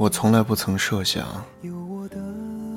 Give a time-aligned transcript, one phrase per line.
[0.00, 1.44] 我从来不曾设想，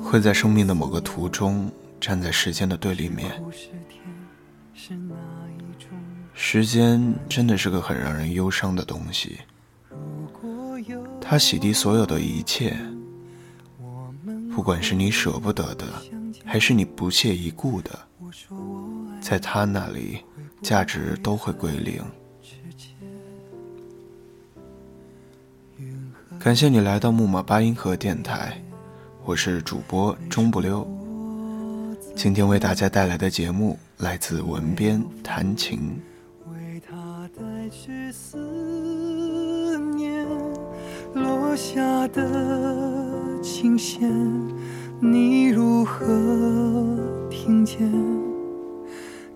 [0.04, 3.42] 会在生命的某个途中站在时间的对立面。
[6.34, 9.38] 时间真的是个很让人忧伤的东西，
[11.18, 12.76] 它洗涤所有的一切，
[14.54, 15.86] 不管是你舍不得的，
[16.44, 17.98] 还是你不屑一顾的，
[19.22, 20.22] 在他那里，
[20.60, 22.04] 价值都会归零。
[26.44, 28.62] 感谢你来到木马八音盒电台，
[29.24, 30.86] 我是主播钟不溜。
[32.14, 35.98] 今天为大家带来的节目来自文编弹琴。
[36.52, 38.36] 为他带去思
[39.96, 40.28] 念
[41.14, 44.06] 落下的琴弦，
[45.00, 46.04] 你如何
[47.30, 47.90] 听见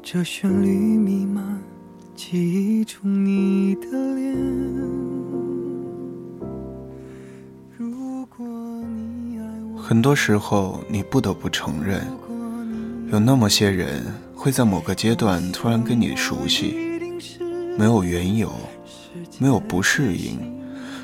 [0.03, 1.59] 这旋律弥漫
[2.15, 2.37] 记
[2.81, 4.37] 忆中你的脸？
[9.89, 12.07] 很多时候，你不得不承认，
[13.11, 14.05] 有那么些人
[14.37, 16.77] 会在某个阶段突然跟你熟悉，
[17.79, 18.53] 没有缘由，
[19.39, 20.39] 没有不适应，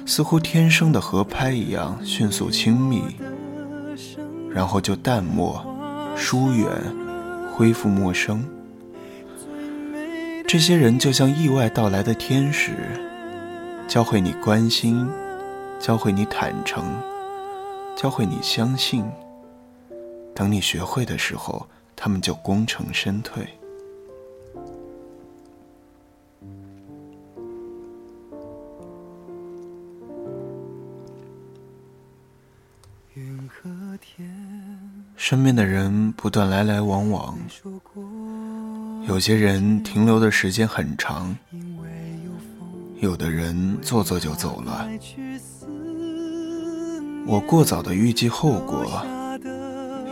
[0.04, 3.00] 似乎天生的合拍一样迅速亲密，
[4.50, 5.64] 然后就淡漠、
[6.14, 6.68] 疏远、
[7.54, 8.44] 恢复陌生。
[10.46, 12.72] 这些人就像意外到来的天使，
[13.88, 15.08] 教会你关心，
[15.80, 16.84] 教会你坦诚。
[17.96, 19.04] 教会你相信，
[20.34, 21.66] 等你学会的时候，
[21.96, 23.46] 他们就功成身退。
[35.16, 37.38] 身边的人不断来来往往，
[39.08, 41.34] 有些人停留的时间很长，
[43.00, 44.86] 有的人坐坐就走了。
[47.26, 49.02] 我过早的预计后果，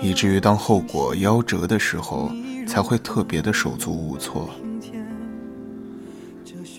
[0.00, 2.32] 以至于当后果夭折的时候，
[2.66, 4.48] 才会特别的手足无措。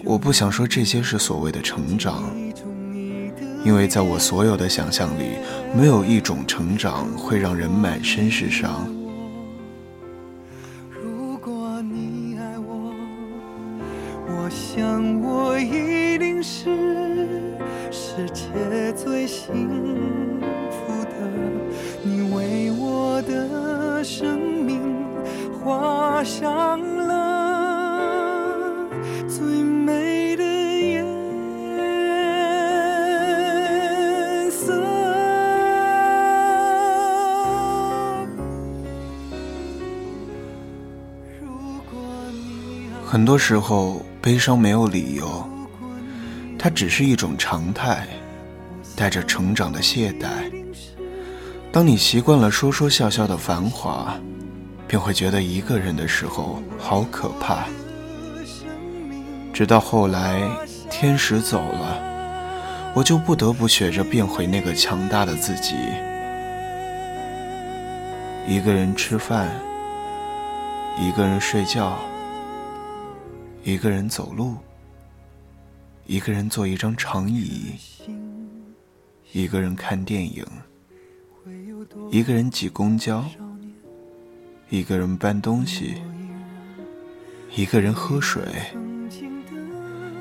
[0.04, 2.24] 我不想说这些是所谓的成长，
[3.64, 5.38] 因为在我所有的想象里，
[5.76, 8.88] 没有一种成长会让人满身是伤。
[26.24, 28.88] 上了
[29.28, 31.04] 最美的颜
[34.52, 34.74] 色。
[43.06, 45.48] 很多时候，悲伤没有理由，
[46.58, 48.08] 它只是一种常态，
[48.96, 50.52] 带着成长的懈怠。
[51.72, 54.16] 当你习惯了说说笑笑的繁华，
[54.88, 57.66] 便会觉得一个人的时候好可怕。
[59.54, 60.42] 直到后来
[60.90, 65.76] 天使走了，我就不得不学着变回那个强大的自己。
[68.48, 69.50] 一个人吃饭，
[71.00, 71.98] 一个人睡觉，
[73.64, 74.58] 一个人走路，
[76.06, 77.76] 一个人坐一张长椅，
[79.32, 80.46] 一个人看电影。
[82.10, 83.24] 一个人挤公交，
[84.74, 86.02] 一个人搬东西，
[87.56, 88.42] 一个人喝水，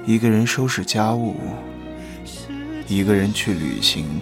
[0.04, 1.36] 一个人收拾家务，
[2.86, 4.20] 一个人去旅行，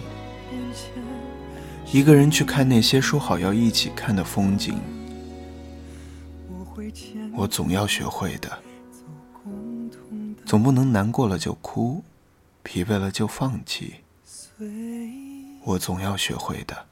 [1.91, 4.79] 一个人去看那些说好要一起看的风景。
[7.33, 8.57] 我总要学会的，
[10.45, 12.01] 总不能难过了就哭，
[12.63, 13.95] 疲惫了就放弃。
[15.65, 16.90] 我总要学会的。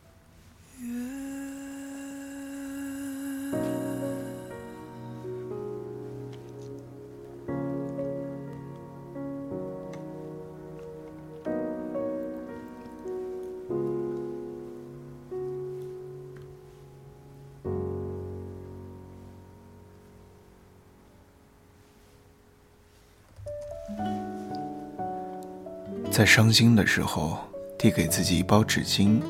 [26.20, 27.38] 在伤心的时候
[27.78, 29.22] 递给自己一包纸巾，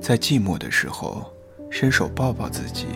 [0.00, 1.28] 在寂寞的时候
[1.72, 2.86] 伸手抱抱自己，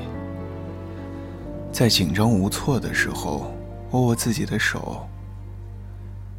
[1.72, 3.52] 在紧张无措的时候
[3.90, 5.04] 握握自己的手，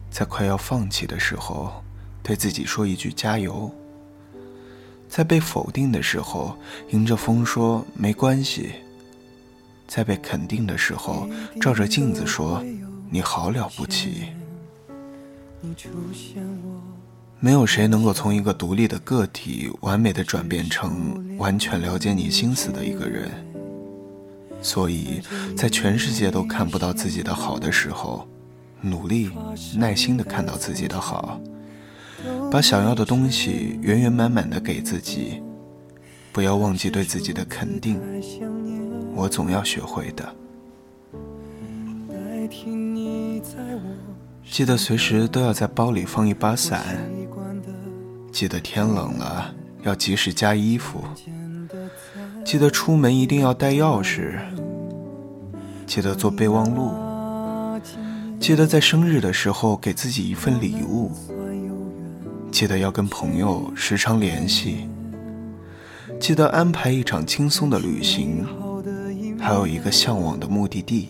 [0.10, 1.70] 在快要放弃的时候
[2.24, 3.70] 对自己说一句加油，
[5.10, 6.58] 在被否定的时候
[6.92, 8.72] 迎着风说没关系，
[9.86, 11.28] 在被肯定的时候
[11.60, 12.64] 照着镜子说
[13.10, 14.28] 你好了不起。
[17.40, 23.32] 没有谁能够从一个独立的个体完美的转变成完全了解你心思的一个人，
[24.62, 25.22] 所以
[25.58, 28.28] 在全世界都看不到自己的好的时候，
[28.82, 29.32] 努力
[29.76, 31.42] 耐心的看到自己的好，
[32.52, 35.42] 把想要的东西圆圆满满的给自己，
[36.32, 38.00] 不要忘记对自己的肯定，
[39.16, 40.36] 我总要学会的。
[44.50, 47.00] 记得随时都要在包里放一把伞，
[48.32, 49.54] 记得天冷了
[49.84, 51.04] 要及时加衣服，
[52.44, 54.38] 记得出门一定要带钥匙，
[55.88, 56.92] 记得做备忘录，
[58.40, 61.12] 记得在生日的时候给自己一份礼物，
[62.52, 64.90] 记得要跟朋友时常联系，
[66.20, 68.46] 记得安排一场轻松的旅行，
[69.40, 71.10] 还有一个向往的目的地。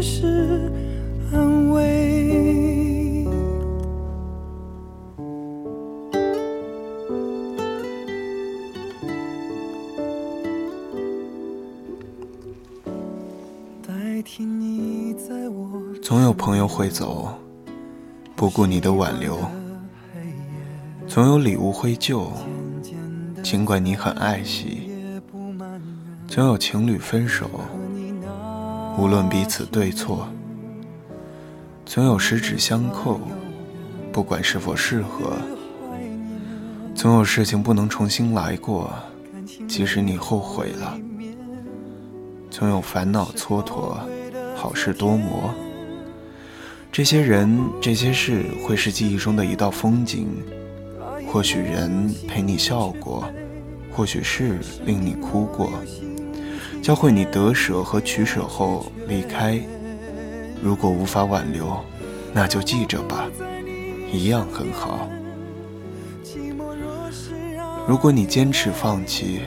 [0.00, 0.72] 也是
[1.30, 3.28] 安慰。
[16.02, 17.28] 总有朋友会走，
[18.34, 19.34] 不顾你的挽留；
[21.06, 22.32] 总有礼物会旧，
[23.42, 24.88] 尽管你很爱惜；
[26.26, 27.50] 总有情侣分手，
[29.00, 30.26] 无论彼此对错；
[31.86, 33.18] 总有十指相扣，
[34.12, 35.38] 不管是否适合；
[36.94, 38.92] 总有事情不能重新来过，
[39.66, 41.00] 即使你后悔了；
[42.50, 43.96] 总有烦恼蹉跎。
[44.54, 45.54] 好事多磨，
[46.92, 50.28] 这些人、这些事会是记忆中的一道风景。
[51.26, 53.24] 或许人陪你笑过，
[53.90, 55.72] 或许事令你哭过，
[56.82, 59.60] 教会你得舍和取舍后离开。
[60.62, 61.78] 如果无法挽留，
[62.32, 63.26] 那就记着吧，
[64.12, 65.08] 一样很好。
[67.86, 69.40] 如果你坚持放弃，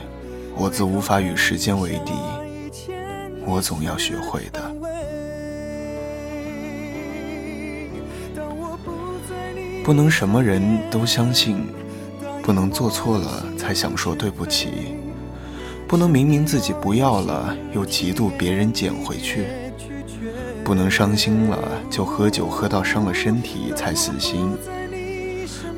[0.56, 2.12] 我自无法与时间为敌。
[3.46, 4.74] 我总要学会的。
[9.84, 11.66] 不能什么人都相信，
[12.42, 14.96] 不能做错了才想说对不起，
[15.86, 19.46] 不能明明自己不要了又嫉妒别人捡回去，
[20.64, 24.50] 不能伤心了就喝酒喝到伤了身体才死心，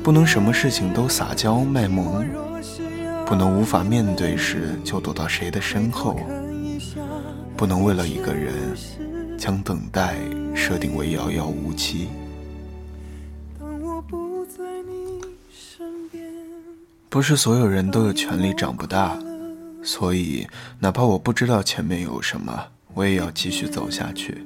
[0.01, 2.25] 不能什么事情都撒娇卖萌，
[3.25, 6.19] 不能无法面对时就躲到谁的身后，
[7.55, 8.53] 不能为了一个人
[9.37, 10.15] 将等待
[10.55, 12.07] 设定为遥遥无期。
[17.09, 19.17] 不是所有人都有权利长不大，
[19.87, 20.45] 所以
[20.79, 24.45] 哪怕我不知道前面有什么，我也要继续走下去。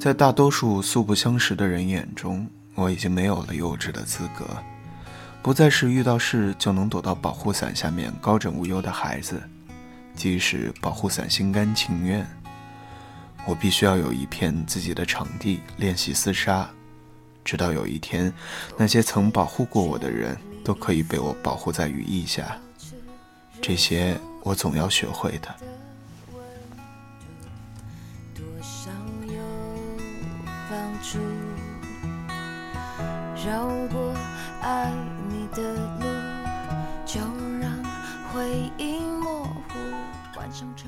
[0.00, 4.44] 在大多数素不相识的人眼中，我已经没有了幼稚的资格，
[5.40, 9.40] 不再是遇到事就能躲到保护伞下面高枕无忧的孩子。
[10.16, 12.26] 即使保护伞心甘情愿，
[13.46, 16.68] 我必须要有一片自己的场地练习厮杀，
[17.44, 18.34] 直到有一天，
[18.76, 20.36] 那些曾保护过我的人。
[20.62, 22.54] 都可以被我保护在羽翼下，
[23.62, 25.54] 这些我总要学会的。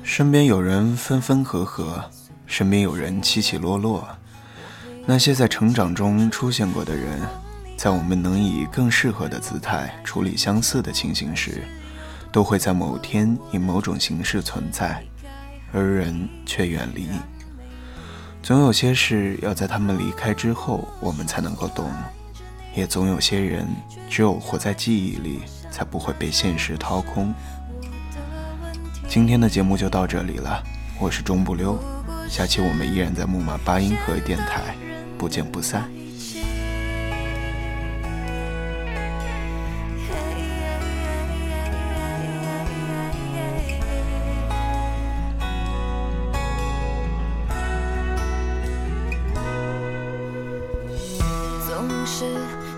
[0.03, 2.03] 身边有人分分合合，
[2.45, 4.07] 身边有人起起落落，
[5.05, 7.19] 那些在成长中出现过的人。
[7.75, 11.63] 在我们能以更适合的姿态处理相似的情形时，
[12.33, 15.01] 都会在某天以某种形式存在，
[15.71, 17.07] 而人却远离。
[18.41, 21.89] 总有些事要在他们离开之后，我们才能够懂。
[22.73, 23.67] 也总有些人，
[24.09, 27.31] 只有活在记忆里，才不会被现实掏空。
[29.07, 30.63] 今天的节目就到这里了，
[30.99, 31.77] 我是钟不溜，
[32.27, 34.75] 下期我们依然在木马八音盒电台，
[35.19, 35.87] 不见不散。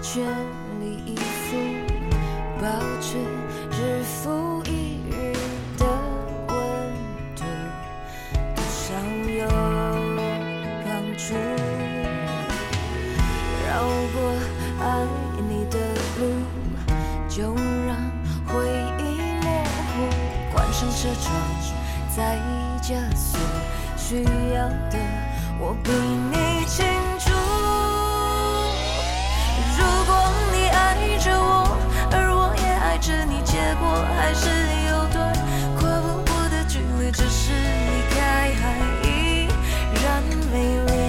[0.01, 0.23] 全
[0.79, 1.57] 力以赴，
[2.61, 2.67] 保
[3.01, 3.17] 持
[3.71, 5.33] 日复一日
[5.77, 5.85] 的
[6.47, 6.55] 温
[7.35, 7.43] 度，
[8.55, 8.83] 多少
[9.29, 9.47] 有
[10.85, 10.87] 帮
[11.17, 11.33] 助。
[13.65, 13.67] 绕
[14.13, 14.15] 过
[14.79, 14.83] 爱
[15.49, 15.75] 你的
[16.19, 16.21] 路，
[17.27, 17.53] 就
[17.85, 17.89] 让
[18.47, 18.53] 回
[18.99, 19.01] 忆
[19.41, 19.45] 模
[19.91, 19.93] 糊。
[20.53, 21.25] 关上车窗，
[22.15, 22.39] 再
[22.81, 23.37] 加速，
[23.97, 24.97] 需要的
[25.59, 26.85] 我比你清
[27.19, 27.64] 楚。
[33.05, 34.49] 是你，结果还是
[34.89, 35.31] 有段
[35.77, 38.63] 跨不过的距离，只是离开还
[39.07, 39.47] 依
[40.03, 40.55] 然美
[40.87, 41.04] 丽。